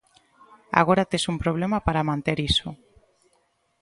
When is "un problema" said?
1.31-1.77